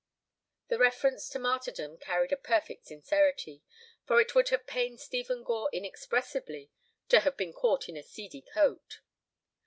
[0.69, 3.61] The reference to martyrdom carried a perfect sincerity,
[4.07, 6.71] for it would have pained Stephen Gore inexpressibly
[7.09, 9.01] to have been caught in a seedy coat.